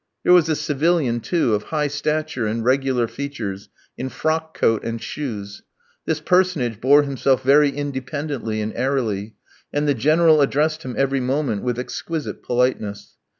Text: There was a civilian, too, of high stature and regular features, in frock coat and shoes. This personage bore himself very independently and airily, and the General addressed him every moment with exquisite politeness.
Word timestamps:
There 0.23 0.33
was 0.33 0.49
a 0.49 0.55
civilian, 0.55 1.19
too, 1.19 1.53
of 1.53 1.61
high 1.65 1.85
stature 1.85 2.47
and 2.47 2.65
regular 2.65 3.07
features, 3.07 3.69
in 3.99 4.09
frock 4.09 4.57
coat 4.57 4.83
and 4.83 4.99
shoes. 4.99 5.61
This 6.05 6.19
personage 6.19 6.81
bore 6.81 7.03
himself 7.03 7.43
very 7.43 7.69
independently 7.69 8.61
and 8.61 8.73
airily, 8.75 9.35
and 9.71 9.87
the 9.87 9.93
General 9.93 10.41
addressed 10.41 10.81
him 10.81 10.95
every 10.97 11.19
moment 11.19 11.61
with 11.61 11.77
exquisite 11.77 12.41
politeness. 12.41 13.15